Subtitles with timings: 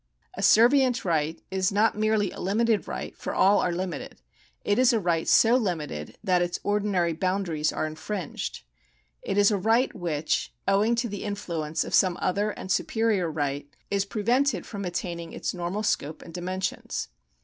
[0.33, 4.19] A servient right is not merely a limited right, for all are limited;
[4.65, 8.63] it is a right so limited that its ordinary boundaries are infringed.
[9.21, 13.71] It is a right which, owing to the influence of some other and superior right,
[13.91, 17.09] is prevented from attaining its normal scope and dimensions.